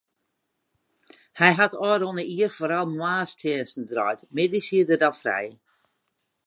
Hy 1.39 1.49
hat 1.57 1.77
ôfrûne 1.87 2.23
jier 2.33 2.51
foaral 2.57 2.87
moarnstsjinsten 2.97 3.83
draaid, 3.89 4.19
middeis 4.35 4.67
hie 4.71 4.87
er 4.93 4.99
dan 5.01 5.15
frij. 5.21 5.47